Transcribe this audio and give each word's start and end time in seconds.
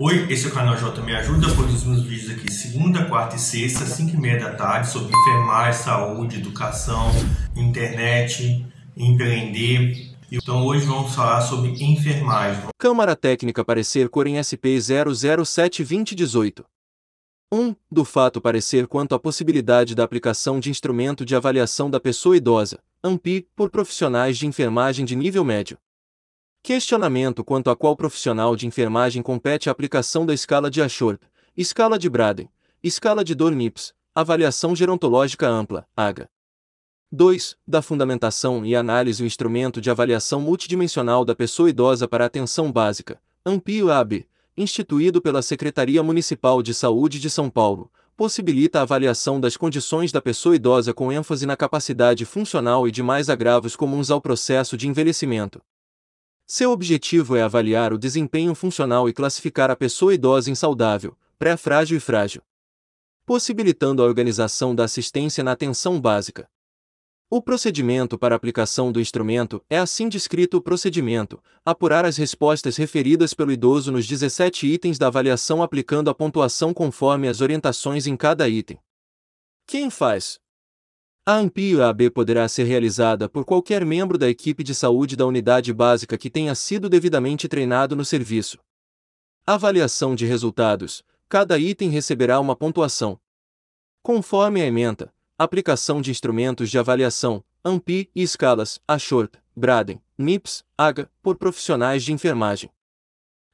Oi, 0.00 0.32
esse 0.32 0.46
é 0.46 0.48
o 0.48 0.52
canal 0.52 0.76
J 0.76 1.02
Me 1.02 1.12
Ajuda, 1.12 1.52
produzimos 1.56 2.04
vídeos 2.04 2.30
aqui 2.30 2.52
segunda, 2.52 3.06
quarta 3.06 3.34
e 3.34 3.38
sexta, 3.40 3.84
5 3.84 4.14
e 4.14 4.16
meia 4.16 4.38
da 4.38 4.54
tarde, 4.54 4.88
sobre 4.88 5.12
enfermagem, 5.12 5.82
saúde, 5.82 6.36
educação, 6.36 7.10
internet, 7.56 8.64
empreender. 8.96 10.14
Então 10.30 10.64
hoje 10.64 10.86
vamos 10.86 11.12
falar 11.12 11.40
sobre 11.40 11.70
enfermagem. 11.82 12.68
Câmara 12.78 13.16
Técnica 13.16 13.64
Parecer 13.64 14.08
Corem 14.08 14.38
SP 14.38 14.78
007-2018 14.78 16.64
1. 17.52 17.74
Do 17.90 18.04
fato 18.04 18.40
parecer 18.40 18.86
quanto 18.86 19.16
à 19.16 19.18
possibilidade 19.18 19.96
da 19.96 20.04
aplicação 20.04 20.60
de 20.60 20.70
instrumento 20.70 21.24
de 21.24 21.34
avaliação 21.34 21.90
da 21.90 21.98
pessoa 21.98 22.36
idosa, 22.36 22.78
AMPI, 23.02 23.48
por 23.56 23.68
profissionais 23.68 24.38
de 24.38 24.46
enfermagem 24.46 25.04
de 25.04 25.16
nível 25.16 25.42
médio. 25.42 25.76
Questionamento 26.68 27.42
quanto 27.42 27.70
a 27.70 27.74
qual 27.74 27.96
profissional 27.96 28.54
de 28.54 28.66
enfermagem 28.66 29.22
compete 29.22 29.70
a 29.70 29.72
aplicação 29.72 30.26
da 30.26 30.34
escala 30.34 30.70
de 30.70 30.82
Ashort, 30.82 31.18
escala 31.56 31.98
de 31.98 32.10
Braden, 32.10 32.46
escala 32.82 33.24
de 33.24 33.34
Dornips, 33.34 33.94
avaliação 34.14 34.76
gerontológica 34.76 35.48
ampla, 35.48 35.86
AGA. 35.96 36.28
2. 37.10 37.56
Da 37.66 37.80
fundamentação 37.80 38.66
e 38.66 38.76
análise 38.76 39.22
o 39.22 39.26
instrumento 39.26 39.80
de 39.80 39.90
avaliação 39.90 40.42
multidimensional 40.42 41.24
da 41.24 41.34
pessoa 41.34 41.70
idosa 41.70 42.06
para 42.06 42.26
atenção 42.26 42.70
básica, 42.70 43.18
AMPI-AB, 43.46 44.26
instituído 44.54 45.22
pela 45.22 45.40
Secretaria 45.40 46.02
Municipal 46.02 46.62
de 46.62 46.74
Saúde 46.74 47.18
de 47.18 47.30
São 47.30 47.48
Paulo, 47.48 47.90
possibilita 48.14 48.80
a 48.80 48.82
avaliação 48.82 49.40
das 49.40 49.56
condições 49.56 50.12
da 50.12 50.20
pessoa 50.20 50.54
idosa 50.54 50.92
com 50.92 51.10
ênfase 51.10 51.46
na 51.46 51.56
capacidade 51.56 52.26
funcional 52.26 52.86
e 52.86 52.90
demais 52.90 53.30
agravos 53.30 53.74
comuns 53.74 54.10
ao 54.10 54.20
processo 54.20 54.76
de 54.76 54.86
envelhecimento. 54.86 55.62
Seu 56.50 56.72
objetivo 56.72 57.36
é 57.36 57.42
avaliar 57.42 57.92
o 57.92 57.98
desempenho 57.98 58.54
funcional 58.54 59.06
e 59.06 59.12
classificar 59.12 59.70
a 59.70 59.76
pessoa 59.76 60.14
idosa 60.14 60.50
em 60.50 60.54
saudável, 60.54 61.14
pré-frágil 61.38 61.98
e 61.98 62.00
frágil, 62.00 62.40
possibilitando 63.26 64.02
a 64.02 64.06
organização 64.06 64.74
da 64.74 64.84
assistência 64.84 65.44
na 65.44 65.52
atenção 65.52 66.00
básica. 66.00 66.48
O 67.28 67.42
procedimento 67.42 68.18
para 68.18 68.34
aplicação 68.34 68.90
do 68.90 68.98
instrumento 68.98 69.62
é 69.68 69.76
assim 69.76 70.08
descrito 70.08 70.56
o 70.56 70.62
procedimento: 70.62 71.38
apurar 71.62 72.06
as 72.06 72.16
respostas 72.16 72.78
referidas 72.78 73.34
pelo 73.34 73.52
idoso 73.52 73.92
nos 73.92 74.06
17 74.06 74.66
itens 74.66 74.98
da 74.98 75.08
avaliação 75.08 75.62
aplicando 75.62 76.08
a 76.08 76.14
pontuação 76.14 76.72
conforme 76.72 77.28
as 77.28 77.42
orientações 77.42 78.06
em 78.06 78.16
cada 78.16 78.48
item. 78.48 78.78
Quem 79.66 79.90
faz? 79.90 80.40
A 81.28 81.34
AMPI-AB 81.34 82.08
poderá 82.08 82.48
ser 82.48 82.64
realizada 82.64 83.28
por 83.28 83.44
qualquer 83.44 83.84
membro 83.84 84.16
da 84.16 84.30
equipe 84.30 84.64
de 84.64 84.74
saúde 84.74 85.14
da 85.14 85.26
unidade 85.26 85.74
básica 85.74 86.16
que 86.16 86.30
tenha 86.30 86.54
sido 86.54 86.88
devidamente 86.88 87.46
treinado 87.46 87.94
no 87.94 88.02
serviço. 88.02 88.58
Avaliação 89.46 90.14
de 90.14 90.24
resultados: 90.24 91.04
cada 91.28 91.58
item 91.58 91.90
receberá 91.90 92.40
uma 92.40 92.56
pontuação. 92.56 93.20
Conforme 94.02 94.62
a 94.62 94.64
ementa, 94.64 95.12
aplicação 95.36 96.00
de 96.00 96.10
instrumentos 96.10 96.70
de 96.70 96.78
avaliação, 96.78 97.44
AMPI 97.62 98.10
e 98.16 98.22
escalas, 98.22 98.80
ASHORT, 98.88 99.38
Braden, 99.54 100.00
MIPS, 100.16 100.64
AGA, 100.78 101.10
por 101.22 101.36
profissionais 101.36 102.02
de 102.02 102.10
enfermagem. 102.14 102.70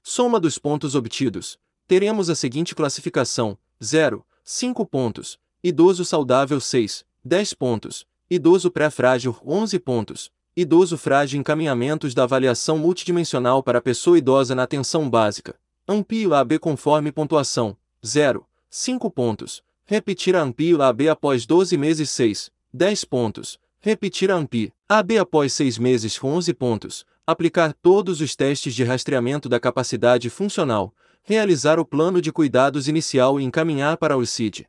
Soma 0.00 0.39
dos 0.39 0.61
pontos 0.61 0.95
obtidos. 0.95 1.58
Teremos 1.89 2.30
a 2.30 2.36
seguinte 2.36 2.72
classificação: 2.72 3.58
0, 3.83 4.25
5 4.45 4.86
pontos, 4.86 5.41
idoso 5.61 6.05
saudável 6.05 6.61
6, 6.61 7.05
10 7.25 7.55
pontos, 7.55 8.06
idoso 8.30 8.70
pré-frágil 8.70 9.36
11 9.47 9.78
pontos, 9.78 10.30
idoso 10.56 10.98
frágil 10.98 11.41
encaminhamentos 11.41 12.14
da 12.14 12.25
avaliação 12.25 12.78
multidimensional 12.78 13.62
para 13.62 13.80
pessoa 13.80 14.19
idosa 14.19 14.55
na 14.55 14.64
atenção 14.64 15.08
básica. 15.08 15.56
AMPI 15.89 16.33
AB 16.33 16.58
conforme 16.58 17.11
pontuação: 17.11 17.77
0, 18.05 18.47
5 18.69 19.11
pontos, 19.11 19.62
Repetir 19.86 20.34
a 20.34 20.41
AMPI 20.41 20.80
AB 20.80 21.11
após 21.11 21.45
12 21.45 21.77
meses 21.77 22.08
6, 22.11 22.50
10 22.72 23.05
pontos. 23.05 23.58
Repetir 23.80 24.30
a 24.30 24.36
AMPI 24.36 24.73
AB 24.89 25.18
após 25.18 25.52
6 25.52 25.77
meses 25.77 26.18
11 26.23 26.55
pontos. 26.55 27.05
Aplicar 27.27 27.74
todos 27.74 28.23
os 28.23 28.34
testes 28.34 28.74
de 28.74 28.83
rastreamento 28.83 29.46
da 29.46 29.61
capacidade 29.61 30.30
funcional. 30.30 30.95
Realizar 31.23 31.79
o 31.79 31.84
plano 31.84 32.20
de 32.23 32.33
cuidados 32.33 32.89
inicial 32.89 33.39
e 33.39 33.45
encaminhar 33.45 33.98
para 33.98 34.17
o 34.17 34.24
CID. 34.24 34.67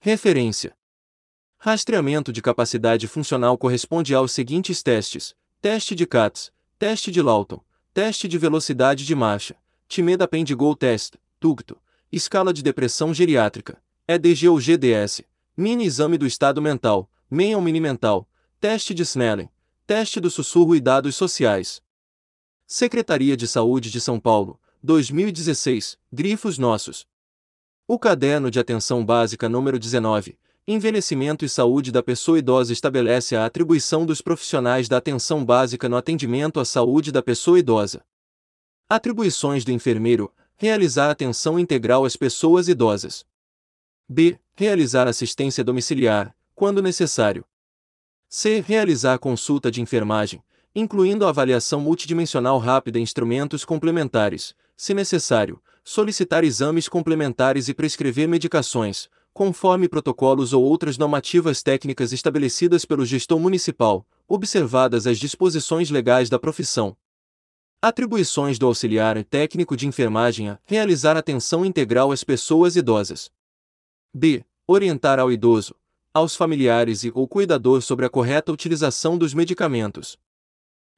Referência: 0.00 0.74
Rastreamento 1.64 2.32
de 2.32 2.42
capacidade 2.42 3.06
funcional 3.06 3.56
corresponde 3.56 4.12
aos 4.16 4.32
seguintes 4.32 4.82
testes: 4.82 5.32
teste 5.60 5.94
de 5.94 6.04
CATS, 6.04 6.52
teste 6.76 7.08
de 7.12 7.22
Lawton, 7.22 7.60
teste 7.94 8.26
de 8.26 8.36
velocidade 8.36 9.06
de 9.06 9.14
marcha, 9.14 9.54
Timeda 9.86 10.26
Pendigol 10.26 10.74
Test, 10.74 11.14
TUGTO, 11.38 11.80
escala 12.10 12.52
de 12.52 12.64
depressão 12.64 13.14
geriátrica, 13.14 13.80
EDG 14.08 14.48
ou 14.48 14.58
GDS, 14.58 15.22
mini 15.56 15.84
exame 15.84 16.18
do 16.18 16.26
estado 16.26 16.60
mental, 16.60 17.08
MEN 17.30 17.54
ou 17.54 17.60
mini 17.60 17.78
mental, 17.78 18.28
teste 18.58 18.92
de 18.92 19.02
Snellen, 19.02 19.48
teste 19.86 20.18
do 20.18 20.32
sussurro 20.32 20.74
e 20.74 20.80
dados 20.80 21.14
sociais. 21.14 21.80
Secretaria 22.66 23.36
de 23.36 23.46
Saúde 23.46 23.88
de 23.88 24.00
São 24.00 24.18
Paulo, 24.18 24.60
2016, 24.82 25.96
grifos 26.12 26.58
nossos. 26.58 27.06
O 27.86 28.00
caderno 28.00 28.50
de 28.50 28.58
atenção 28.58 29.06
básica 29.06 29.48
número 29.48 29.78
19, 29.78 30.36
Envelhecimento 30.66 31.44
e 31.44 31.48
Saúde 31.48 31.90
da 31.90 32.04
Pessoa 32.04 32.38
Idosa 32.38 32.72
estabelece 32.72 33.34
a 33.34 33.44
atribuição 33.44 34.06
dos 34.06 34.20
profissionais 34.20 34.88
da 34.88 34.98
atenção 34.98 35.44
básica 35.44 35.88
no 35.88 35.96
atendimento 35.96 36.60
à 36.60 36.64
saúde 36.64 37.10
da 37.10 37.20
pessoa 37.20 37.58
idosa. 37.58 38.04
Atribuições 38.88 39.64
do 39.64 39.72
enfermeiro: 39.72 40.32
realizar 40.56 41.10
atenção 41.10 41.58
integral 41.58 42.04
às 42.04 42.14
pessoas 42.14 42.68
idosas. 42.68 43.26
B. 44.08 44.38
Realizar 44.54 45.08
assistência 45.08 45.64
domiciliar, 45.64 46.32
quando 46.54 46.80
necessário. 46.80 47.44
C. 48.28 48.60
Realizar 48.60 49.18
consulta 49.18 49.68
de 49.68 49.82
enfermagem, 49.82 50.44
incluindo 50.76 51.26
avaliação 51.26 51.80
multidimensional 51.80 52.58
rápida 52.58 53.00
e 53.00 53.02
instrumentos 53.02 53.64
complementares, 53.64 54.54
se 54.76 54.94
necessário, 54.94 55.60
solicitar 55.82 56.44
exames 56.44 56.88
complementares 56.88 57.68
e 57.68 57.74
prescrever 57.74 58.28
medicações, 58.28 59.10
conforme 59.32 59.88
protocolos 59.88 60.52
ou 60.52 60.62
outras 60.62 60.98
normativas 60.98 61.62
técnicas 61.62 62.12
estabelecidas 62.12 62.84
pelo 62.84 63.04
gestor 63.04 63.38
municipal, 63.38 64.06
observadas 64.28 65.06
as 65.06 65.18
disposições 65.18 65.90
legais 65.90 66.28
da 66.28 66.38
profissão. 66.38 66.96
Atribuições 67.80 68.58
do 68.58 68.66
auxiliar 68.66 69.22
técnico 69.24 69.76
de 69.76 69.88
enfermagem 69.88 70.50
a 70.50 70.58
realizar 70.64 71.16
atenção 71.16 71.64
integral 71.64 72.12
às 72.12 72.22
pessoas 72.22 72.76
idosas. 72.76 73.30
B. 74.14 74.44
Orientar 74.66 75.18
ao 75.18 75.32
idoso, 75.32 75.74
aos 76.14 76.36
familiares 76.36 77.02
e 77.02 77.10
ou 77.14 77.26
cuidador 77.26 77.82
sobre 77.82 78.06
a 78.06 78.10
correta 78.10 78.52
utilização 78.52 79.18
dos 79.18 79.34
medicamentos. 79.34 80.18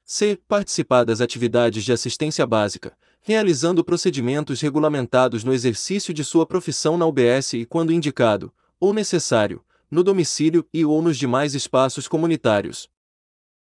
C. 0.03 0.39
Participar 0.47 1.03
das 1.03 1.21
atividades 1.21 1.83
de 1.83 1.91
assistência 1.91 2.45
básica, 2.45 2.95
realizando 3.27 3.83
procedimentos 3.83 4.61
regulamentados 4.61 5.43
no 5.43 5.51
exercício 5.51 6.13
de 6.13 6.23
sua 6.23 6.45
profissão 6.45 6.95
na 6.95 7.07
UBS 7.07 7.53
e 7.53 7.65
quando 7.65 7.91
indicado, 7.91 8.53
ou 8.79 8.93
necessário, 8.93 9.65
no 9.89 10.03
domicílio 10.03 10.63
e 10.71 10.85
ou 10.85 11.01
nos 11.01 11.17
demais 11.17 11.55
espaços 11.55 12.07
comunitários. 12.07 12.87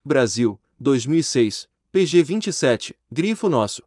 Brasil, 0.04 0.60
2006, 0.78 1.68
PG 1.90 2.22
27, 2.22 2.96
Grifo 3.10 3.48
Nosso. 3.48 3.82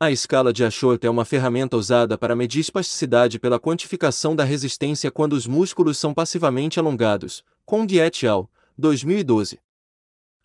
A 0.00 0.10
escala 0.10 0.54
de 0.54 0.64
Ashort 0.64 1.04
é 1.04 1.10
uma 1.10 1.26
ferramenta 1.26 1.76
usada 1.76 2.16
para 2.16 2.34
medir 2.34 2.60
espasticidade 2.60 3.38
pela 3.38 3.60
quantificação 3.60 4.34
da 4.34 4.42
resistência 4.42 5.10
quando 5.10 5.34
os 5.34 5.46
músculos 5.46 5.98
são 5.98 6.14
passivamente 6.14 6.80
alongados, 6.80 7.44
com 7.66 7.84
et 7.84 8.24
al., 8.24 8.50
2012. 8.78 9.60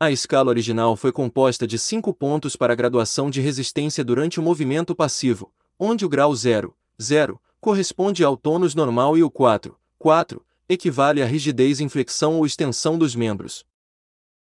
A 0.03 0.11
escala 0.11 0.49
original 0.49 0.97
foi 0.97 1.13
composta 1.13 1.65
de 1.65 1.79
5 1.79 2.13
pontos 2.13 2.57
para 2.57 2.73
a 2.73 2.75
graduação 2.75 3.29
de 3.29 3.39
resistência 3.39 4.03
durante 4.03 4.37
o 4.37 4.43
movimento 4.43 4.93
passivo, 4.93 5.49
onde 5.79 6.03
o 6.03 6.09
grau 6.09 6.35
0, 6.35 6.75
0, 7.01 7.39
corresponde 7.61 8.21
ao 8.21 8.35
tônus 8.35 8.75
normal 8.75 9.17
e 9.17 9.23
o 9.23 9.31
4, 9.31 9.79
4, 9.97 10.45
equivale 10.67 11.21
à 11.21 11.25
rigidez 11.25 11.79
em 11.79 11.87
flexão 11.87 12.35
ou 12.35 12.45
extensão 12.45 12.97
dos 12.97 13.15
membros. 13.15 13.65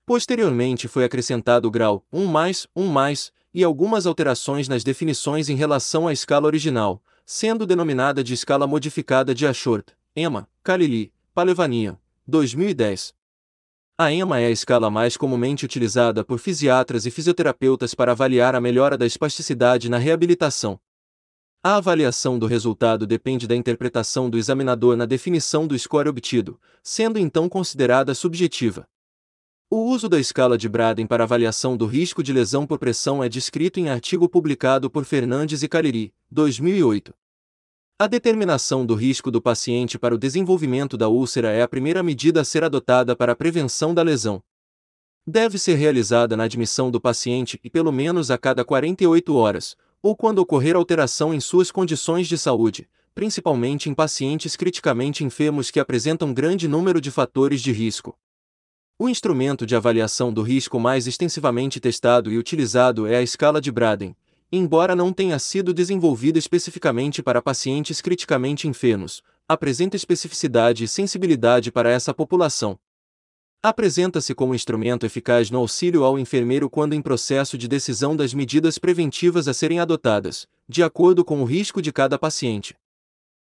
Posteriormente 0.06 0.88
foi 0.88 1.04
acrescentado 1.04 1.68
o 1.68 1.72
grau 1.72 2.06
1 2.10 2.26
mais, 2.26 2.66
1 2.74 2.88
mais, 2.88 3.30
e 3.54 3.62
algumas 3.62 4.06
alterações 4.06 4.70
nas 4.70 4.82
definições 4.82 5.50
em 5.50 5.58
relação 5.58 6.08
à 6.08 6.14
escala 6.14 6.48
original, 6.48 7.04
sendo 7.26 7.68
denominada 7.68 8.24
de 8.24 8.34
escala 8.34 8.66
modificada 8.66 9.36
de 9.36 9.46
Ashort, 9.46 9.92
EMA, 10.16 10.48
Kalili, 10.64 11.12
Palevania, 11.34 12.00
2010. 12.26 13.19
A 14.02 14.14
EMA 14.14 14.40
é 14.40 14.46
a 14.46 14.50
escala 14.50 14.90
mais 14.90 15.18
comumente 15.18 15.66
utilizada 15.66 16.24
por 16.24 16.40
fisiatras 16.40 17.06
e 17.06 17.12
fisioterapeutas 17.12 17.94
para 17.94 18.14
avaliar 18.14 18.56
a 18.56 18.62
melhora 18.62 18.98
da 18.98 19.06
espasticidade 19.06 19.90
na 19.90 19.98
reabilitação. 19.98 20.80
A 21.62 21.76
avaliação 21.76 22.40
do 22.40 22.48
resultado 22.48 23.06
depende 23.06 23.46
da 23.46 23.58
interpretação 23.58 24.30
do 24.30 24.38
examinador 24.38 24.96
na 24.96 25.06
definição 25.06 25.68
do 25.68 25.78
score 25.78 26.08
obtido, 26.08 26.58
sendo 26.82 27.20
então 27.20 27.50
considerada 27.50 28.16
subjetiva. 28.16 28.88
O 29.70 29.84
uso 29.92 30.08
da 30.08 30.18
escala 30.18 30.58
de 30.58 30.70
Braden 30.70 31.06
para 31.06 31.26
avaliação 31.26 31.76
do 31.76 31.86
risco 31.86 32.24
de 32.24 32.32
lesão 32.32 32.66
por 32.66 32.80
pressão 32.80 33.22
é 33.22 33.28
descrito 33.28 33.82
em 33.82 33.90
artigo 33.90 34.30
publicado 34.30 34.90
por 34.90 35.04
Fernandes 35.04 35.62
e 35.62 35.68
Cariri, 35.68 36.14
2008. 36.32 37.14
A 38.02 38.08
determinação 38.08 38.86
do 38.86 38.96
risco 38.96 39.30
do 39.30 39.42
paciente 39.42 40.00
para 40.00 40.16
o 40.16 40.18
desenvolvimento 40.18 40.96
da 40.96 41.10
úlcera 41.10 41.52
é 41.52 41.62
a 41.62 41.68
primeira 41.68 42.02
medida 42.02 42.40
a 42.40 42.46
ser 42.46 42.64
adotada 42.64 43.14
para 43.14 43.34
a 43.34 43.36
prevenção 43.36 43.94
da 43.94 44.02
lesão. 44.02 44.42
Deve 45.28 45.60
ser 45.60 45.76
realizada 45.76 46.38
na 46.38 46.46
admissão 46.46 46.90
do 46.90 47.02
paciente 47.02 47.60
e 47.62 47.70
pelo 47.70 47.92
menos 47.92 48.32
a 48.32 48.38
cada 48.38 48.64
48 48.64 49.36
horas, 49.36 49.76
ou 50.02 50.16
quando 50.16 50.40
ocorrer 50.40 50.78
alteração 50.78 51.34
em 51.34 51.42
suas 51.42 51.72
condições 51.72 52.30
de 52.30 52.38
saúde, 52.38 52.88
principalmente 53.14 53.90
em 53.90 53.94
pacientes 53.94 54.56
criticamente 54.56 55.26
enfermos 55.26 55.70
que 55.70 55.78
apresentam 55.78 56.34
grande 56.34 56.70
número 56.70 57.02
de 57.02 57.12
fatores 57.12 57.62
de 57.62 57.74
risco. 57.74 58.18
O 58.98 59.10
instrumento 59.10 59.66
de 59.66 59.76
avaliação 59.76 60.32
do 60.32 60.42
risco 60.42 60.80
mais 60.80 61.06
extensivamente 61.06 61.82
testado 61.82 62.32
e 62.32 62.38
utilizado 62.38 63.06
é 63.06 63.18
a 63.18 63.22
escala 63.22 63.60
de 63.60 63.74
Braden, 63.74 64.16
embora 64.52 64.96
não 64.96 65.14
tenha 65.14 65.38
sido 65.40 65.74
desenvolvida 65.74 66.40
especificamente 66.40 67.22
para 67.22 67.42
pacientes 67.42 68.02
criticamente 68.02 68.68
enfermos, 68.68 69.22
apresenta 69.48 69.96
especificidade 69.96 70.84
e 70.84 70.88
sensibilidade 70.88 71.72
para 71.72 71.90
essa 71.90 72.14
população. 72.14 72.80
Apresenta-se 73.62 74.34
como 74.34 74.56
instrumento 74.56 75.06
eficaz 75.06 75.52
no 75.52 75.60
auxílio 75.60 76.04
ao 76.04 76.18
enfermeiro 76.18 76.70
quando 76.70 76.94
em 76.94 77.02
processo 77.02 77.58
de 77.58 77.68
decisão 77.68 78.16
das 78.16 78.34
medidas 78.34 78.78
preventivas 78.78 79.48
a 79.48 79.54
serem 79.54 79.80
adotadas, 79.80 80.48
de 80.68 80.82
acordo 80.82 81.26
com 81.26 81.42
o 81.42 81.46
risco 81.46 81.82
de 81.82 81.92
cada 81.92 82.18
paciente. 82.18 82.76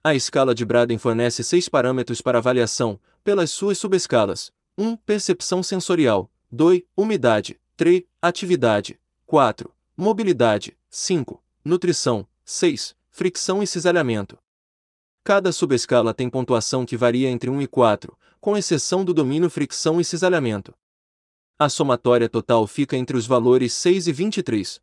A 0.03 0.15
escala 0.15 0.55
de 0.55 0.65
Braden 0.65 0.99
fornece 0.99 1.45
seis 1.45 1.69
parâmetros 1.69 2.21
para 2.21 2.39
avaliação, 2.39 2.99
pelas 3.23 3.53
suas 3.53 3.79
subescalas, 3.79 4.51
1. 4.77 4.97
Percepção 4.97 5.63
sensorial. 5.63 6.31
2. 6.51 6.83
Umidade. 6.97 7.61
3. 7.77 8.03
Atividade. 8.21 8.99
4. 9.27 9.71
Mobilidade. 9.97 10.77
5. 10.95 11.43
Nutrição. 11.65 12.29
6. 12.45 12.95
Fricção 13.11 13.63
e 13.63 13.67
cisalhamento. 13.67 14.37
Cada 15.25 15.51
subescala 15.51 16.13
tem 16.13 16.29
pontuação 16.29 16.85
que 16.85 16.99
varia 16.99 17.31
entre 17.31 17.49
1 17.49 17.63
e 17.63 17.67
4, 17.67 18.15
com 18.39 18.59
exceção 18.59 19.03
do 19.03 19.15
domínio 19.15 19.49
fricção 19.49 19.99
e 19.99 20.05
cisalhamento. 20.05 20.75
A 21.59 21.71
somatória 21.71 22.29
total 22.29 22.67
fica 22.67 22.95
entre 22.95 23.17
os 23.17 23.27
valores 23.27 23.73
6 23.73 24.09
e 24.09 24.13
23. 24.13 24.83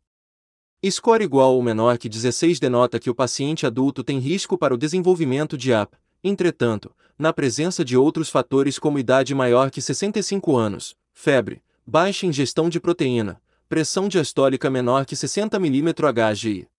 Score 0.90 1.22
igual 1.22 1.54
ou 1.54 1.62
menor 1.62 1.96
que 1.96 2.08
16 2.08 2.58
denota 2.58 2.98
que 2.98 3.08
o 3.08 3.14
paciente 3.14 3.64
adulto 3.64 4.02
tem 4.02 4.18
risco 4.18 4.58
para 4.58 4.74
o 4.74 4.78
desenvolvimento 4.78 5.56
de 5.56 5.72
AP, 5.72 5.94
Entretanto, 6.24 6.92
na 7.16 7.32
presença 7.32 7.84
de 7.84 7.96
outros 7.96 8.28
fatores 8.28 8.80
como 8.80 8.98
idade 8.98 9.32
maior 9.32 9.70
que 9.70 9.80
65 9.80 10.56
anos, 10.56 10.96
febre, 11.12 11.62
baixa 11.86 12.26
ingestão 12.26 12.68
de 12.68 12.80
proteína, 12.80 13.40
pressão 13.70 14.08
diastólica 14.08 14.68
menor 14.68 15.06
que 15.06 15.14
60 15.14 15.56
mm 15.56 15.94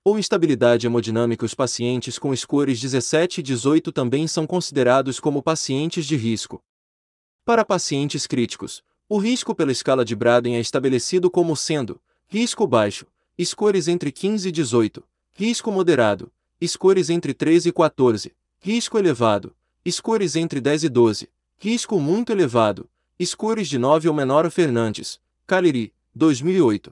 ou 0.03 0.19
instabilidade 0.19 0.85
hemodinâmica, 0.85 1.45
os 1.45 1.53
pacientes 1.53 2.19
com 2.19 2.35
scores 2.35 2.81
17 2.81 3.39
e 3.39 3.43
18 3.43 3.93
também 3.93 4.27
são 4.27 4.45
considerados 4.45 5.17
como 5.17 5.41
pacientes 5.41 6.05
de 6.05 6.17
risco. 6.17 6.61
Para 7.45 7.63
pacientes 7.63 8.27
críticos, 8.27 8.83
o 9.07 9.17
risco 9.17 9.55
pela 9.55 9.71
escala 9.71 10.03
de 10.03 10.13
Braden 10.13 10.57
é 10.57 10.59
estabelecido 10.59 11.31
como 11.31 11.55
sendo 11.55 11.97
risco 12.27 12.67
baixo, 12.67 13.07
scores 13.41 13.87
entre 13.87 14.11
15 14.11 14.49
e 14.49 14.51
18, 14.51 15.01
risco 15.31 15.71
moderado, 15.71 16.29
scores 16.61 17.09
entre 17.09 17.33
13 17.33 17.69
e 17.69 17.71
14, 17.71 18.35
risco 18.59 18.97
elevado, 18.97 19.55
scores 19.89 20.35
entre 20.35 20.59
10 20.59 20.83
e 20.83 20.89
12, 20.89 21.29
risco 21.57 21.97
muito 22.01 22.33
elevado, 22.33 22.89
scores 23.23 23.69
de 23.69 23.77
9 23.77 24.09
ou 24.09 24.13
menor 24.13 24.51
Fernandes, 24.51 25.21
Caleri, 25.47 25.93
2008. 26.13 26.91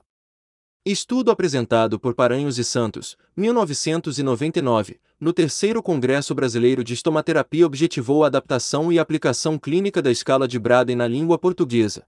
Estudo 0.86 1.30
apresentado 1.30 2.00
por 2.00 2.14
Paranhos 2.14 2.58
e 2.58 2.64
Santos, 2.64 3.18
1999, 3.36 5.00
no 5.20 5.34
terceiro 5.34 5.84
Congresso 5.84 6.34
Brasileiro 6.34 6.84
de 6.84 6.94
Estomaterapia 6.94 7.66
objetivou 7.66 8.24
a 8.24 8.28
adaptação 8.28 8.92
e 8.92 8.98
aplicação 8.98 9.58
clínica 9.60 10.02
da 10.02 10.10
escala 10.10 10.48
de 10.48 10.58
Braden 10.58 10.96
na 10.96 11.08
língua 11.08 11.38
portuguesa. 11.38 12.08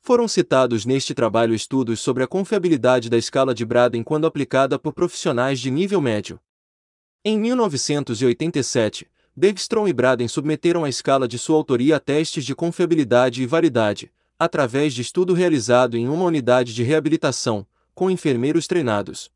Foram 0.00 0.26
citados 0.26 0.86
neste 0.86 1.14
trabalho 1.14 1.54
estudos 1.54 2.00
sobre 2.00 2.22
a 2.22 2.26
confiabilidade 2.26 3.10
da 3.10 3.18
escala 3.18 3.54
de 3.54 3.64
Braden 3.64 4.02
quando 4.02 4.26
aplicada 4.26 4.78
por 4.78 4.92
profissionais 4.92 5.60
de 5.60 5.70
nível 5.70 6.00
médio, 6.00 6.40
em 7.24 7.38
1987, 7.38 9.08
Bergstrom 9.36 9.86
e 9.86 9.92
Braden 9.92 10.26
submeteram 10.26 10.82
a 10.82 10.88
escala 10.88 11.28
de 11.28 11.38
sua 11.38 11.54
autoria 11.54 11.94
a 11.94 12.00
testes 12.00 12.44
de 12.44 12.52
confiabilidade 12.52 13.44
e 13.44 13.46
validade, 13.46 14.10
através 14.44 14.92
de 14.92 15.02
estudo 15.02 15.34
realizado 15.34 15.96
em 15.96 16.08
uma 16.08 16.24
unidade 16.24 16.74
de 16.74 16.82
reabilitação, 16.82 17.64
com 17.94 18.10
enfermeiros 18.10 18.66
treinados. 18.66 19.30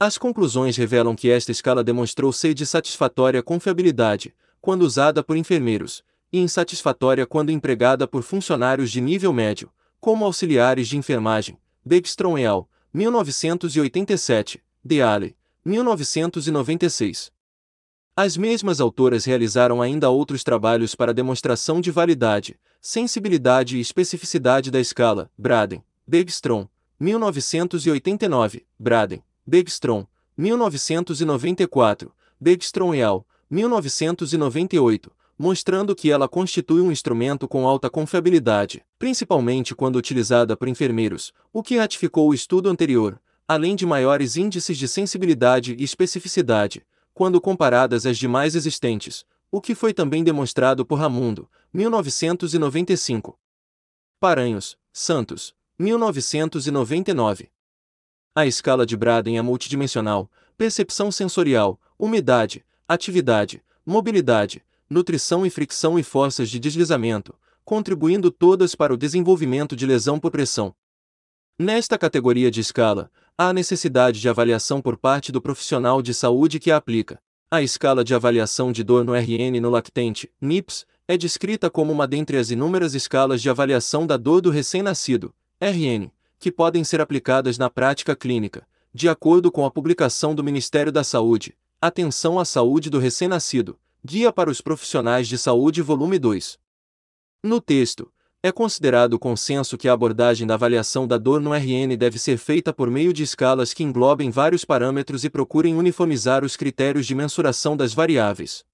As 0.00 0.18
conclusões 0.18 0.76
revelam 0.76 1.14
que 1.14 1.30
esta 1.30 1.52
escala 1.52 1.84
demonstrou 1.84 2.32
ser 2.32 2.52
de 2.52 2.66
satisfatória 2.66 3.40
confiabilidade, 3.40 4.34
quando 4.60 4.82
usada 4.82 5.22
por 5.22 5.36
enfermeiros, 5.36 6.02
e 6.32 6.40
insatisfatória 6.40 7.24
quando 7.24 7.50
empregada 7.50 8.08
por 8.08 8.24
funcionários 8.24 8.90
de 8.90 9.00
nível 9.00 9.32
médio, 9.32 9.70
como 10.00 10.24
auxiliares 10.24 10.88
de 10.88 10.96
enfermagem. 10.96 11.56
Bergstrom 11.84 12.36
et 12.36 12.46
al., 12.46 12.68
1987, 12.92 14.60
Deale, 14.84 15.36
1996. 15.64 17.30
As 18.16 18.36
mesmas 18.36 18.80
autoras 18.80 19.24
realizaram 19.24 19.80
ainda 19.80 20.10
outros 20.10 20.42
trabalhos 20.42 20.96
para 20.96 21.14
demonstração 21.14 21.80
de 21.80 21.92
validade, 21.92 22.58
sensibilidade 22.86 23.78
e 23.78 23.80
especificidade 23.80 24.70
da 24.70 24.78
escala, 24.78 25.28
Braden, 25.36 25.82
Bergstrom, 26.06 26.68
1989, 27.00 28.64
Braden, 28.78 29.24
Bergstrom, 29.44 30.06
1994, 30.38 32.12
Bergstrom 32.40 32.94
et 32.94 33.02
al., 33.02 33.26
1998, 33.50 35.10
mostrando 35.36 35.96
que 35.96 36.12
ela 36.12 36.28
constitui 36.28 36.80
um 36.80 36.92
instrumento 36.92 37.48
com 37.48 37.66
alta 37.66 37.90
confiabilidade, 37.90 38.84
principalmente 39.00 39.74
quando 39.74 39.96
utilizada 39.96 40.56
por 40.56 40.68
enfermeiros, 40.68 41.32
o 41.52 41.64
que 41.64 41.78
ratificou 41.78 42.28
o 42.28 42.34
estudo 42.34 42.68
anterior, 42.68 43.20
além 43.48 43.74
de 43.74 43.84
maiores 43.84 44.36
índices 44.36 44.78
de 44.78 44.86
sensibilidade 44.86 45.74
e 45.76 45.82
especificidade, 45.82 46.86
quando 47.12 47.40
comparadas 47.40 48.06
às 48.06 48.16
demais 48.16 48.54
existentes, 48.54 49.26
o 49.56 49.60
que 49.62 49.74
foi 49.74 49.94
também 49.94 50.22
demonstrado 50.22 50.84
por 50.84 50.96
Ramundo, 50.96 51.50
1995. 51.72 53.38
Paranhos, 54.20 54.76
Santos, 54.92 55.54
1999. 55.78 57.48
A 58.34 58.44
escala 58.44 58.84
de 58.84 58.94
Braden 58.98 59.38
é 59.38 59.40
multidimensional, 59.40 60.30
percepção 60.58 61.10
sensorial, 61.10 61.80
umidade, 61.98 62.66
atividade, 62.86 63.64
mobilidade, 63.86 64.62
nutrição 64.90 65.46
e 65.46 65.48
fricção 65.48 65.98
e 65.98 66.02
forças 66.02 66.50
de 66.50 66.58
deslizamento, 66.58 67.34
contribuindo 67.64 68.30
todas 68.30 68.74
para 68.74 68.92
o 68.92 68.96
desenvolvimento 68.96 69.74
de 69.74 69.86
lesão 69.86 70.20
por 70.20 70.30
pressão. 70.30 70.76
Nesta 71.58 71.96
categoria 71.96 72.50
de 72.50 72.60
escala, 72.60 73.10
há 73.38 73.54
necessidade 73.54 74.20
de 74.20 74.28
avaliação 74.28 74.82
por 74.82 74.98
parte 74.98 75.32
do 75.32 75.40
profissional 75.40 76.02
de 76.02 76.12
saúde 76.12 76.60
que 76.60 76.70
a 76.70 76.76
aplica. 76.76 77.18
A 77.48 77.62
escala 77.62 78.02
de 78.02 78.12
avaliação 78.12 78.72
de 78.72 78.82
dor 78.82 79.04
no 79.04 79.14
RN 79.14 79.60
no 79.60 79.70
lactente, 79.70 80.28
NIPS, 80.40 80.84
é 81.06 81.16
descrita 81.16 81.70
como 81.70 81.92
uma 81.92 82.04
dentre 82.04 82.36
as 82.38 82.50
inúmeras 82.50 82.92
escalas 82.92 83.40
de 83.40 83.48
avaliação 83.48 84.04
da 84.04 84.16
dor 84.16 84.40
do 84.40 84.50
recém-nascido, 84.50 85.32
RN, 85.60 86.10
que 86.40 86.50
podem 86.50 86.82
ser 86.82 87.00
aplicadas 87.00 87.56
na 87.56 87.70
prática 87.70 88.16
clínica, 88.16 88.66
de 88.92 89.08
acordo 89.08 89.52
com 89.52 89.64
a 89.64 89.70
publicação 89.70 90.34
do 90.34 90.42
Ministério 90.42 90.90
da 90.90 91.04
Saúde, 91.04 91.56
Atenção 91.80 92.40
à 92.40 92.44
Saúde 92.44 92.90
do 92.90 92.98
Recém-Nascido, 92.98 93.78
Guia 94.04 94.32
para 94.32 94.50
os 94.50 94.60
Profissionais 94.60 95.28
de 95.28 95.38
Saúde, 95.38 95.80
volume 95.82 96.18
2. 96.18 96.58
No 97.44 97.60
texto, 97.60 98.12
é 98.42 98.52
considerado 98.52 99.18
consenso 99.18 99.76
que 99.76 99.88
a 99.88 99.92
abordagem 99.92 100.46
da 100.46 100.54
avaliação 100.54 101.06
da 101.06 101.18
dor 101.18 101.40
no 101.40 101.52
RN 101.52 101.96
deve 101.98 102.18
ser 102.18 102.38
feita 102.38 102.72
por 102.72 102.88
meio 102.88 103.12
de 103.12 103.22
escalas 103.22 103.74
que 103.74 103.82
englobem 103.82 104.30
vários 104.30 104.64
parâmetros 104.64 105.24
e 105.24 105.30
procurem 105.30 105.74
uniformizar 105.74 106.44
os 106.44 106.56
critérios 106.56 107.06
de 107.06 107.14
mensuração 107.14 107.76
das 107.76 107.92
variáveis. 107.92 108.64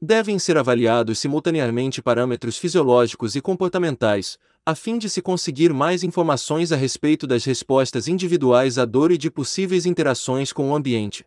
Devem 0.00 0.38
ser 0.38 0.56
avaliados 0.56 1.18
simultaneamente 1.18 2.02
parâmetros 2.02 2.56
fisiológicos 2.56 3.36
e 3.36 3.40
comportamentais, 3.40 4.38
a 4.66 4.74
fim 4.74 4.98
de 4.98 5.08
se 5.08 5.22
conseguir 5.22 5.72
mais 5.72 6.02
informações 6.02 6.72
a 6.72 6.76
respeito 6.76 7.26
das 7.26 7.44
respostas 7.44 8.08
individuais 8.08 8.78
à 8.78 8.84
dor 8.84 9.12
e 9.12 9.18
de 9.18 9.30
possíveis 9.30 9.86
interações 9.86 10.52
com 10.52 10.70
o 10.70 10.74
ambiente. 10.74 11.24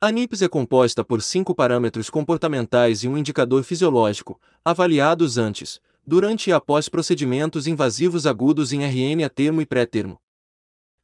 A 0.00 0.10
NIPS 0.10 0.42
é 0.42 0.48
composta 0.48 1.04
por 1.04 1.20
cinco 1.20 1.54
parâmetros 1.54 2.08
comportamentais 2.08 3.04
e 3.04 3.08
um 3.08 3.18
indicador 3.18 3.62
fisiológico, 3.62 4.40
avaliados 4.64 5.36
antes, 5.36 5.80
durante 6.10 6.50
e 6.50 6.52
após 6.52 6.88
procedimentos 6.88 7.68
invasivos 7.68 8.26
agudos 8.26 8.72
em 8.72 8.80
RN 8.82 9.22
a 9.24 9.28
termo 9.28 9.62
e 9.62 9.64
pré-termo. 9.64 10.20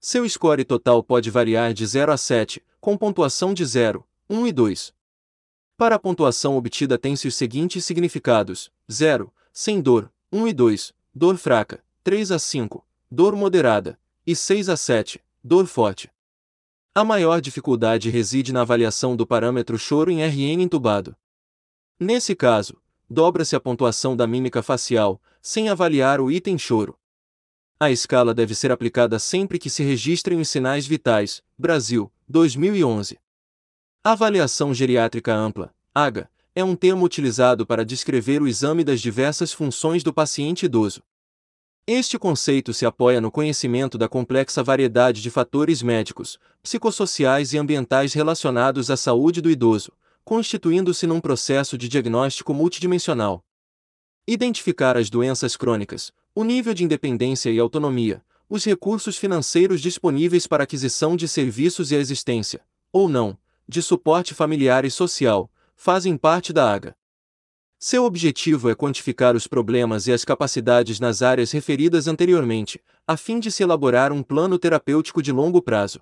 Seu 0.00 0.28
score 0.28 0.64
total 0.64 1.00
pode 1.00 1.30
variar 1.30 1.72
de 1.72 1.86
0 1.86 2.10
a 2.10 2.16
7, 2.16 2.60
com 2.80 2.98
pontuação 2.98 3.54
de 3.54 3.64
0, 3.64 4.04
1 4.28 4.48
e 4.48 4.52
2. 4.52 4.92
Para 5.76 5.94
a 5.94 5.98
pontuação 6.00 6.56
obtida 6.56 6.98
tem-se 6.98 7.28
os 7.28 7.36
seguintes 7.36 7.84
significados: 7.84 8.72
0, 8.90 9.32
sem 9.52 9.80
dor, 9.80 10.12
1 10.32 10.48
e 10.48 10.52
2, 10.52 10.92
dor 11.14 11.36
fraca, 11.36 11.84
3 12.02 12.32
a 12.32 12.38
5, 12.40 12.84
dor 13.08 13.36
moderada, 13.36 13.96
e 14.26 14.34
6 14.34 14.68
a 14.68 14.76
7, 14.76 15.22
dor 15.40 15.68
forte. 15.68 16.10
A 16.92 17.04
maior 17.04 17.40
dificuldade 17.40 18.10
reside 18.10 18.52
na 18.52 18.62
avaliação 18.62 19.14
do 19.14 19.24
parâmetro 19.24 19.78
choro 19.78 20.10
em 20.10 20.24
RN 20.24 20.64
entubado. 20.64 21.14
Nesse 21.96 22.34
caso, 22.34 22.76
dobra-se 23.08 23.54
a 23.54 23.60
pontuação 23.60 24.16
da 24.16 24.26
mímica 24.26 24.62
facial, 24.62 25.20
sem 25.40 25.68
avaliar 25.68 26.20
o 26.20 26.30
item 26.30 26.58
choro. 26.58 26.98
A 27.78 27.90
escala 27.90 28.32
deve 28.32 28.54
ser 28.54 28.72
aplicada 28.72 29.18
sempre 29.18 29.58
que 29.58 29.68
se 29.68 29.82
registrem 29.82 30.40
os 30.40 30.48
sinais 30.48 30.86
vitais. 30.86 31.42
Brasil, 31.58 32.10
2011. 32.28 33.18
Avaliação 34.02 34.72
geriátrica 34.72 35.34
ampla, 35.34 35.74
AGA, 35.94 36.30
é 36.54 36.64
um 36.64 36.74
termo 36.74 37.04
utilizado 37.04 37.66
para 37.66 37.84
descrever 37.84 38.40
o 38.40 38.48
exame 38.48 38.82
das 38.82 39.00
diversas 39.00 39.52
funções 39.52 40.02
do 40.02 40.12
paciente 40.12 40.64
idoso. 40.64 41.02
Este 41.86 42.18
conceito 42.18 42.72
se 42.72 42.86
apoia 42.86 43.20
no 43.20 43.30
conhecimento 43.30 43.98
da 43.98 44.08
complexa 44.08 44.62
variedade 44.62 45.20
de 45.20 45.30
fatores 45.30 45.82
médicos, 45.82 46.38
psicossociais 46.62 47.52
e 47.52 47.58
ambientais 47.58 48.14
relacionados 48.14 48.90
à 48.90 48.96
saúde 48.96 49.40
do 49.40 49.50
idoso, 49.50 49.92
constituindo-se 50.26 51.06
num 51.06 51.20
processo 51.20 51.78
de 51.78 51.88
diagnóstico 51.88 52.52
multidimensional. 52.52 53.44
Identificar 54.26 54.96
as 54.96 55.08
doenças 55.08 55.56
crônicas, 55.56 56.12
o 56.34 56.42
nível 56.42 56.74
de 56.74 56.82
independência 56.82 57.48
e 57.48 57.60
autonomia, 57.60 58.20
os 58.48 58.64
recursos 58.64 59.16
financeiros 59.16 59.80
disponíveis 59.80 60.44
para 60.44 60.64
aquisição 60.64 61.16
de 61.16 61.28
serviços 61.28 61.92
e 61.92 61.96
a 61.96 62.00
existência, 62.00 62.60
ou 62.92 63.08
não, 63.08 63.38
de 63.68 63.80
suporte 63.80 64.34
familiar 64.34 64.84
e 64.84 64.90
social, 64.90 65.48
fazem 65.76 66.16
parte 66.16 66.52
da 66.52 66.72
AGA. 66.72 66.96
Seu 67.78 68.04
objetivo 68.04 68.68
é 68.68 68.74
quantificar 68.74 69.36
os 69.36 69.46
problemas 69.46 70.08
e 70.08 70.12
as 70.12 70.24
capacidades 70.24 70.98
nas 70.98 71.22
áreas 71.22 71.52
referidas 71.52 72.08
anteriormente, 72.08 72.82
a 73.06 73.16
fim 73.16 73.38
de 73.38 73.52
se 73.52 73.62
elaborar 73.62 74.10
um 74.10 74.24
plano 74.24 74.58
terapêutico 74.58 75.22
de 75.22 75.30
longo 75.30 75.62
prazo. 75.62 76.00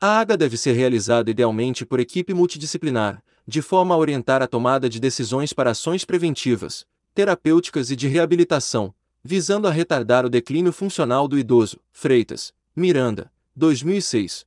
A 0.00 0.18
AGA 0.18 0.36
deve 0.36 0.56
ser 0.56 0.72
realizada 0.72 1.30
idealmente 1.30 1.86
por 1.86 2.00
equipe 2.00 2.34
multidisciplinar, 2.34 3.22
de 3.48 3.62
forma 3.62 3.94
a 3.94 3.98
orientar 3.98 4.42
a 4.42 4.46
tomada 4.46 4.90
de 4.90 5.00
decisões 5.00 5.54
para 5.54 5.70
ações 5.70 6.04
preventivas, 6.04 6.86
terapêuticas 7.14 7.90
e 7.90 7.96
de 7.96 8.06
reabilitação, 8.06 8.94
visando 9.24 9.66
a 9.66 9.70
retardar 9.70 10.26
o 10.26 10.28
declínio 10.28 10.70
funcional 10.70 11.26
do 11.26 11.38
idoso. 11.38 11.80
Freitas, 11.90 12.52
Miranda, 12.76 13.32
2006. 13.56 14.46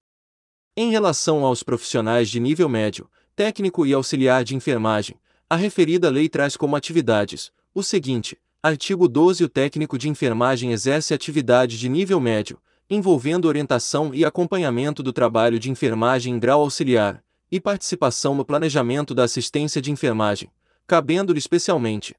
Em 0.76 0.90
relação 0.90 1.42
aos 1.42 1.62
profissionais 1.62 2.28
de 2.28 2.38
nível 2.38 2.68
médio, 2.68 3.08
técnico 3.34 3.86
e 3.86 3.94
auxiliar 3.94 4.44
de 4.44 4.54
enfermagem, 4.54 5.16
a 5.48 5.56
referida 5.56 6.10
lei 6.10 6.28
traz 6.28 6.54
como 6.54 6.76
atividades 6.76 7.50
o 7.74 7.82
seguinte: 7.82 8.36
artigo 8.62 9.08
12 9.08 9.42
O 9.42 9.48
técnico 9.48 9.96
de 9.96 10.10
enfermagem 10.10 10.70
exerce 10.70 11.14
atividade 11.14 11.78
de 11.78 11.88
nível 11.88 12.20
médio, 12.20 12.60
envolvendo 12.90 13.48
orientação 13.48 14.14
e 14.14 14.22
acompanhamento 14.22 15.02
do 15.02 15.14
trabalho 15.14 15.58
de 15.58 15.70
enfermagem 15.70 16.34
em 16.34 16.38
grau 16.38 16.60
auxiliar, 16.60 17.24
e 17.50 17.58
participação 17.58 18.34
no 18.34 18.44
planejamento 18.44 19.14
da 19.14 19.24
assistência 19.24 19.80
de 19.80 19.90
enfermagem, 19.90 20.50
cabendo-lhe 20.86 21.38
especialmente 21.38 22.14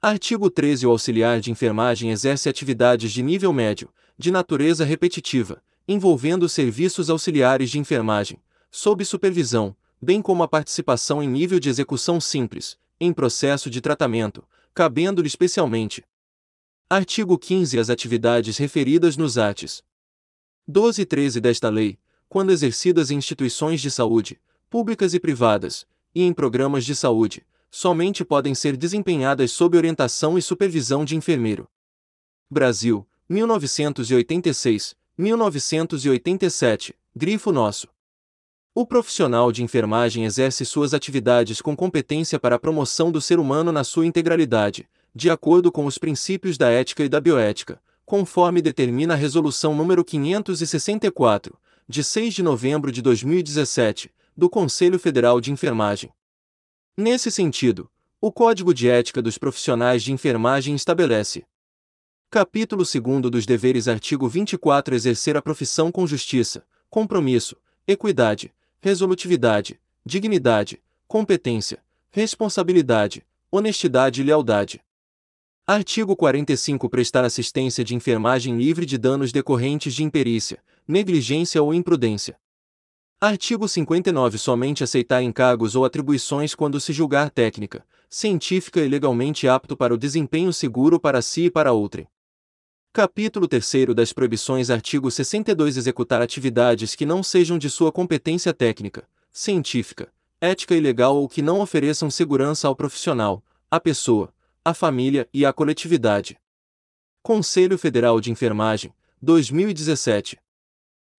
Artigo 0.00 0.48
13 0.48 0.86
O 0.86 0.90
auxiliar 0.90 1.40
de 1.40 1.50
enfermagem 1.50 2.12
exerce 2.12 2.48
atividades 2.48 3.10
de 3.10 3.20
nível 3.20 3.52
médio, 3.52 3.92
de 4.16 4.30
natureza 4.30 4.84
repetitiva, 4.84 5.60
envolvendo 5.88 6.48
serviços 6.48 7.10
auxiliares 7.10 7.68
de 7.68 7.80
enfermagem, 7.80 8.40
sob 8.70 9.04
supervisão, 9.04 9.74
bem 10.00 10.22
como 10.22 10.44
a 10.44 10.48
participação 10.48 11.20
em 11.20 11.28
nível 11.28 11.58
de 11.58 11.68
execução 11.68 12.20
simples, 12.20 12.78
em 13.00 13.12
processo 13.12 13.68
de 13.68 13.80
tratamento, 13.80 14.46
cabendo-lhe 14.72 15.26
especialmente. 15.26 16.04
Artigo 16.88 17.36
15 17.36 17.80
As 17.80 17.90
atividades 17.90 18.56
referidas 18.56 19.16
nos 19.16 19.36
artes 19.36 19.82
12 20.68 21.02
e 21.02 21.06
13 21.06 21.40
desta 21.40 21.68
lei, 21.68 21.98
quando 22.28 22.52
exercidas 22.52 23.10
em 23.10 23.16
instituições 23.16 23.80
de 23.80 23.90
saúde, 23.90 24.40
públicas 24.70 25.12
e 25.12 25.18
privadas, 25.18 25.84
e 26.14 26.22
em 26.22 26.32
programas 26.32 26.84
de 26.84 26.94
saúde, 26.94 27.44
somente 27.70 28.24
podem 28.24 28.54
ser 28.54 28.76
desempenhadas 28.76 29.52
sob 29.52 29.76
orientação 29.76 30.38
e 30.38 30.42
supervisão 30.42 31.04
de 31.04 31.16
enfermeiro. 31.16 31.68
Brasil, 32.50 33.06
1986, 33.28 34.96
1987, 35.16 36.94
grifo 37.14 37.52
nosso. 37.52 37.88
O 38.74 38.86
profissional 38.86 39.50
de 39.50 39.62
enfermagem 39.62 40.24
exerce 40.24 40.64
suas 40.64 40.94
atividades 40.94 41.60
com 41.60 41.76
competência 41.76 42.38
para 42.38 42.56
a 42.56 42.58
promoção 42.58 43.10
do 43.10 43.20
ser 43.20 43.38
humano 43.38 43.72
na 43.72 43.82
sua 43.82 44.06
integralidade, 44.06 44.88
de 45.14 45.28
acordo 45.28 45.72
com 45.72 45.84
os 45.84 45.98
princípios 45.98 46.56
da 46.56 46.70
ética 46.70 47.02
e 47.02 47.08
da 47.08 47.20
bioética, 47.20 47.82
conforme 48.06 48.62
determina 48.62 49.14
a 49.14 49.16
Resolução 49.16 49.76
nº 49.76 50.04
564, 50.04 51.58
de 51.88 52.04
6 52.04 52.34
de 52.34 52.42
novembro 52.42 52.92
de 52.92 53.02
2017, 53.02 54.10
do 54.36 54.48
Conselho 54.48 54.98
Federal 54.98 55.40
de 55.40 55.50
Enfermagem. 55.50 56.10
Nesse 57.00 57.30
sentido, 57.30 57.88
o 58.20 58.32
Código 58.32 58.74
de 58.74 58.88
Ética 58.88 59.22
dos 59.22 59.38
Profissionais 59.38 60.02
de 60.02 60.12
Enfermagem 60.12 60.74
estabelece. 60.74 61.46
Capítulo 62.28 62.82
2 62.82 63.30
dos 63.30 63.46
Deveres, 63.46 63.86
artigo 63.86 64.28
24 64.28 64.96
Exercer 64.96 65.36
a 65.36 65.40
profissão 65.40 65.92
com 65.92 66.04
justiça, 66.08 66.66
compromisso, 66.90 67.56
equidade, 67.86 68.52
resolutividade, 68.80 69.80
dignidade, 70.04 70.82
competência, 71.06 71.80
responsabilidade, 72.10 73.24
honestidade 73.48 74.20
e 74.20 74.24
lealdade. 74.24 74.80
Artigo 75.64 76.16
45 76.16 76.88
Prestar 76.88 77.24
assistência 77.24 77.84
de 77.84 77.94
enfermagem 77.94 78.58
livre 78.58 78.84
de 78.84 78.98
danos 78.98 79.30
decorrentes 79.30 79.94
de 79.94 80.02
imperícia, 80.02 80.60
negligência 80.84 81.62
ou 81.62 81.72
imprudência. 81.72 82.36
Artigo 83.20 83.66
59 83.66 84.38
Somente 84.38 84.84
aceitar 84.84 85.20
encargos 85.24 85.74
ou 85.74 85.84
atribuições 85.84 86.54
quando 86.54 86.78
se 86.78 86.92
julgar 86.92 87.30
técnica, 87.30 87.84
científica 88.08 88.80
e 88.80 88.86
legalmente 88.86 89.48
apto 89.48 89.76
para 89.76 89.92
o 89.92 89.98
desempenho 89.98 90.52
seguro 90.52 91.00
para 91.00 91.20
si 91.20 91.46
e 91.46 91.50
para 91.50 91.72
outrem. 91.72 92.06
Capítulo 92.92 93.48
3 93.48 93.92
das 93.92 94.12
Proibições 94.12 94.70
Artigo 94.70 95.10
62 95.10 95.76
Executar 95.76 96.22
atividades 96.22 96.94
que 96.94 97.04
não 97.04 97.20
sejam 97.20 97.58
de 97.58 97.68
sua 97.68 97.90
competência 97.90 98.54
técnica, 98.54 99.02
científica, 99.32 100.12
ética 100.40 100.76
e 100.76 100.80
legal 100.80 101.16
ou 101.16 101.28
que 101.28 101.42
não 101.42 101.60
ofereçam 101.60 102.08
segurança 102.12 102.68
ao 102.68 102.76
profissional, 102.76 103.42
à 103.68 103.80
pessoa, 103.80 104.32
à 104.64 104.72
família 104.72 105.28
e 105.34 105.44
à 105.44 105.52
coletividade. 105.52 106.38
Conselho 107.20 107.76
Federal 107.76 108.20
de 108.20 108.30
Enfermagem, 108.30 108.94
2017. 109.20 110.38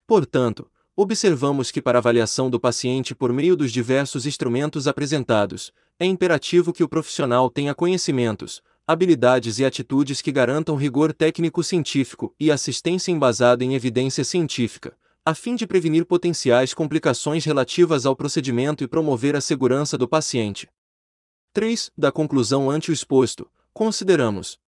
Portanto, 0.06 0.66
observamos 1.02 1.70
que 1.70 1.80
para 1.80 1.98
avaliação 1.98 2.50
do 2.50 2.60
paciente 2.60 3.14
por 3.14 3.32
meio 3.32 3.56
dos 3.56 3.72
diversos 3.72 4.26
instrumentos 4.26 4.86
apresentados, 4.86 5.72
é 5.98 6.04
imperativo 6.04 6.74
que 6.74 6.84
o 6.84 6.88
profissional 6.88 7.48
tenha 7.48 7.74
conhecimentos, 7.74 8.62
habilidades 8.86 9.58
e 9.58 9.64
atitudes 9.64 10.20
que 10.20 10.30
garantam 10.30 10.76
rigor 10.76 11.14
técnico-científico 11.14 12.34
e 12.38 12.50
assistência 12.50 13.10
embasada 13.10 13.64
em 13.64 13.74
evidência 13.74 14.22
científica, 14.24 14.94
a 15.24 15.34
fim 15.34 15.54
de 15.54 15.66
prevenir 15.66 16.04
potenciais 16.04 16.74
complicações 16.74 17.46
relativas 17.46 18.04
ao 18.04 18.14
procedimento 18.14 18.84
e 18.84 18.88
promover 18.88 19.34
a 19.34 19.40
segurança 19.40 19.96
do 19.96 20.06
paciente. 20.06 20.68
3. 21.54 21.90
Da 21.96 22.12
conclusão 22.12 22.70
ante 22.70 22.90
o 22.90 22.92
exposto, 22.92 23.50
consideramos 23.72 24.58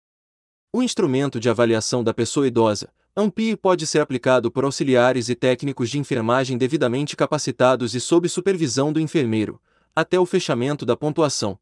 o 0.73 0.83
instrumento 0.83 1.39
de 1.39 1.51
avaliação 1.51 2.03
da 2.03 2.15
pessoa 2.15 2.47
idosa, 2.47 2.89
AMPI 3.15 3.59
pode 3.59 3.87
ser 3.87 4.01
aplicado 4.01 4.51
por 4.51 4.65
auxiliares 4.65 5.29
e 5.29 5.35
técnicos 5.35 5.91
de 5.91 5.99
enfermagem 5.99 6.57
devidamente 6.57 7.15
capacitados 7.15 7.95
e 7.95 8.01
sob 8.01 8.27
supervisão 8.27 8.91
do 8.91 8.99
enfermeiro, 8.99 9.61
até 9.95 10.19
o 10.19 10.25
fechamento 10.25 10.87
da 10.87 10.97
pontuação. 10.97 11.59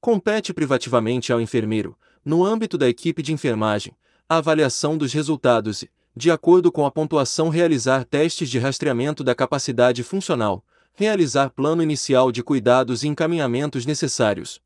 Compete 0.00 0.54
privativamente 0.54 1.32
ao 1.32 1.40
enfermeiro, 1.40 1.98
no 2.24 2.44
âmbito 2.44 2.78
da 2.78 2.88
equipe 2.88 3.20
de 3.20 3.32
enfermagem, 3.32 3.96
a 4.28 4.36
avaliação 4.36 4.96
dos 4.96 5.12
resultados 5.12 5.82
e, 5.82 5.90
de 6.14 6.30
acordo 6.30 6.70
com 6.70 6.86
a 6.86 6.90
pontuação, 6.90 7.48
realizar 7.48 8.04
testes 8.04 8.48
de 8.48 8.60
rastreamento 8.60 9.24
da 9.24 9.34
capacidade 9.34 10.04
funcional, 10.04 10.64
realizar 10.94 11.50
plano 11.50 11.82
inicial 11.82 12.30
de 12.30 12.44
cuidados 12.44 13.02
e 13.02 13.08
encaminhamentos 13.08 13.84
necessários. 13.84 14.62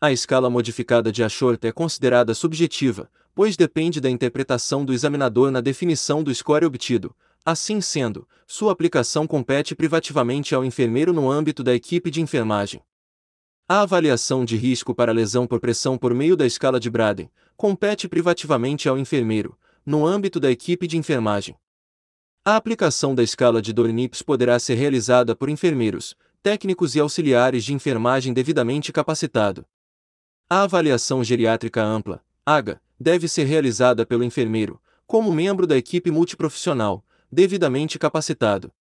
A 0.00 0.12
escala 0.12 0.48
modificada 0.48 1.10
de 1.10 1.24
Ashort 1.24 1.66
é 1.66 1.72
considerada 1.72 2.32
subjetiva, 2.32 3.10
pois 3.36 3.54
depende 3.54 4.00
da 4.00 4.08
interpretação 4.08 4.82
do 4.82 4.94
examinador 4.94 5.50
na 5.50 5.60
definição 5.60 6.22
do 6.22 6.34
score 6.34 6.64
obtido. 6.64 7.14
Assim 7.44 7.82
sendo, 7.82 8.26
sua 8.46 8.72
aplicação 8.72 9.26
compete 9.26 9.74
privativamente 9.74 10.54
ao 10.54 10.64
enfermeiro 10.64 11.12
no 11.12 11.30
âmbito 11.30 11.62
da 11.62 11.74
equipe 11.74 12.10
de 12.10 12.22
enfermagem. 12.22 12.82
A 13.68 13.82
avaliação 13.82 14.42
de 14.42 14.56
risco 14.56 14.94
para 14.94 15.12
lesão 15.12 15.46
por 15.46 15.60
pressão 15.60 15.98
por 15.98 16.14
meio 16.14 16.34
da 16.34 16.46
escala 16.46 16.80
de 16.80 16.88
Braden 16.88 17.30
compete 17.58 18.08
privativamente 18.08 18.88
ao 18.88 18.96
enfermeiro, 18.96 19.54
no 19.84 20.06
âmbito 20.06 20.40
da 20.40 20.50
equipe 20.50 20.86
de 20.86 20.96
enfermagem. 20.96 21.54
A 22.42 22.56
aplicação 22.56 23.14
da 23.14 23.22
escala 23.22 23.60
de 23.60 23.70
Dornips 23.70 24.22
poderá 24.22 24.58
ser 24.58 24.76
realizada 24.76 25.36
por 25.36 25.50
enfermeiros, 25.50 26.16
técnicos 26.42 26.94
e 26.94 27.00
auxiliares 27.00 27.64
de 27.66 27.74
enfermagem 27.74 28.32
devidamente 28.32 28.94
capacitado. 28.94 29.66
A 30.48 30.62
avaliação 30.62 31.22
geriátrica 31.22 31.82
ampla, 31.82 32.24
AGA, 32.46 32.80
deve 32.98 33.28
ser 33.28 33.44
realizada 33.44 34.04
pelo 34.06 34.24
enfermeiro, 34.24 34.80
como 35.06 35.32
membro 35.32 35.66
da 35.66 35.76
equipe 35.76 36.10
multiprofissional, 36.10 37.04
devidamente 37.30 37.98
capacitado. 37.98 38.72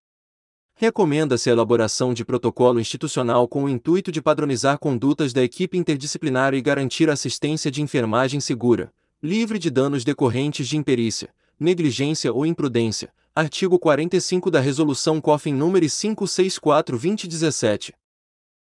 Recomenda-se 0.77 1.50
a 1.50 1.53
elaboração 1.53 2.13
de 2.13 2.25
protocolo 2.25 2.81
institucional 2.81 3.48
com 3.48 3.63
o 3.63 3.69
intuito 3.69 4.12
de 4.12 4.22
padronizar 4.22 4.77
condutas 4.77 5.31
da 5.31 5.41
equipe 5.41 5.77
interdisciplinar 5.77 6.53
e 6.53 6.62
garantir 6.62 7.10
assistência 7.10 7.72
de 7.72 7.81
enfermagem 7.81 8.41
segura, 8.41 8.91
livre 9.24 9.57
de 9.57 9.69
danos 9.69 10.03
decorrentes 10.03 10.67
de 10.67 10.75
imperícia, 10.75 11.34
negligência 11.57 12.34
ou 12.34 12.45
imprudência. 12.45 13.13
Artigo 13.34 13.79
45 13.79 14.51
da 14.51 14.60
Resolução 14.60 15.22
COFIN 15.22 15.57
nº 15.57 16.15
564-2017. 16.15 17.93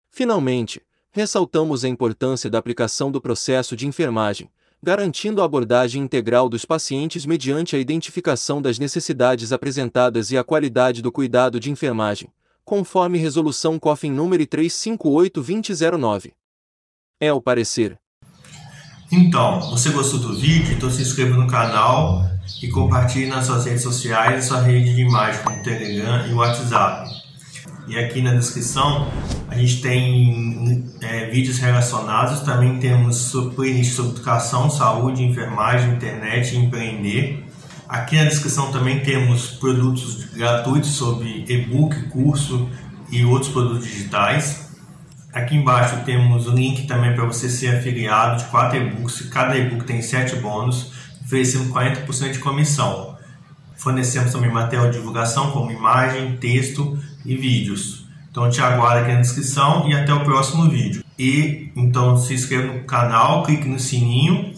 Finalmente, 0.09 0.81
ressaltamos 1.11 1.83
a 1.83 1.89
importância 1.89 2.49
da 2.49 2.57
aplicação 2.57 3.11
do 3.11 3.19
processo 3.19 3.75
de 3.75 3.87
enfermagem, 3.87 4.49
garantindo 4.85 5.41
a 5.41 5.45
abordagem 5.45 6.03
integral 6.03 6.47
dos 6.47 6.63
pacientes 6.63 7.25
mediante 7.25 7.75
a 7.75 7.79
identificação 7.79 8.61
das 8.61 8.77
necessidades 8.77 9.51
apresentadas 9.51 10.29
e 10.29 10.37
a 10.37 10.43
qualidade 10.43 11.01
do 11.01 11.11
cuidado 11.11 11.59
de 11.59 11.71
enfermagem, 11.71 12.29
conforme 12.63 13.17
Resolução 13.17 13.79
COFIN 13.79 14.11
número 14.11 14.45
358-2009. 14.45 16.33
É 17.19 17.33
o 17.33 17.41
parecer. 17.41 17.97
Então, 19.11 19.59
você 19.71 19.89
gostou 19.89 20.19
do 20.19 20.35
vídeo? 20.37 20.75
Então 20.75 20.91
se 20.91 21.01
inscreva 21.01 21.35
no 21.35 21.47
canal 21.47 22.23
e 22.61 22.67
compartilhe 22.67 23.25
nas 23.25 23.47
suas 23.47 23.65
redes 23.65 23.81
sociais 23.81 24.45
e 24.45 24.47
sua 24.47 24.61
rede 24.61 24.93
de 24.93 25.01
imagem 25.01 25.41
como 25.43 25.63
Telegram 25.63 26.27
e 26.27 26.33
WhatsApp. 26.35 27.24
E 27.87 27.97
aqui 27.99 28.21
na 28.21 28.33
descrição 28.33 29.07
a 29.47 29.55
gente 29.55 29.81
tem 29.81 30.91
é, 31.01 31.29
vídeos 31.29 31.59
relacionados, 31.59 32.41
também 32.41 32.79
temos 32.79 33.31
playlist 33.55 33.93
sobre 33.93 34.13
educação, 34.13 34.69
saúde, 34.69 35.23
enfermagem, 35.23 35.91
internet 35.91 36.55
e 36.55 36.57
empreender. 36.57 37.45
Aqui 37.87 38.15
na 38.15 38.23
descrição 38.23 38.71
também 38.71 39.01
temos 39.01 39.51
produtos 39.51 40.25
gratuitos 40.33 40.91
sobre 40.91 41.45
e-book, 41.47 42.09
curso 42.09 42.67
e 43.11 43.23
outros 43.23 43.51
produtos 43.51 43.85
digitais. 43.85 44.65
Aqui 45.31 45.55
embaixo 45.55 45.97
temos 46.05 46.47
o 46.47 46.51
link 46.51 46.87
também 46.87 47.13
para 47.13 47.25
você 47.25 47.47
ser 47.49 47.77
afiliado 47.77 48.41
de 48.41 48.49
quatro 48.49 48.79
e-books. 48.79 49.29
Cada 49.29 49.55
e-book 49.55 49.85
tem 49.85 50.01
7 50.01 50.37
bônus, 50.37 50.91
oferecendo 51.23 51.71
40% 51.71 52.31
de 52.31 52.39
comissão. 52.39 53.15
Fornecemos 53.77 54.31
também 54.31 54.49
material 54.49 54.89
de 54.89 54.97
divulgação 54.97 55.51
como 55.51 55.71
imagem, 55.71 56.37
texto 56.37 56.97
e 57.25 57.35
vídeos. 57.35 58.05
Então 58.29 58.49
te 58.49 58.61
aguardo 58.61 59.03
aqui 59.03 59.13
na 59.13 59.21
descrição 59.21 59.89
e 59.89 59.93
até 59.93 60.13
o 60.13 60.23
próximo 60.23 60.69
vídeo. 60.69 61.03
E 61.17 61.71
então 61.75 62.17
se 62.17 62.33
inscreva 62.33 62.73
no 62.73 62.83
canal, 62.83 63.43
clique 63.43 63.67
no 63.67 63.79
sininho 63.79 64.53